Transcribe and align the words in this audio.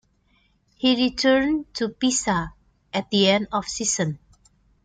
He 0.77 0.95
returned 0.95 1.71
to 1.75 1.89
Pisa 1.89 2.53
at 2.91 3.11
the 3.11 3.29
end 3.29 3.49
of 3.51 3.67
season. 3.67 4.17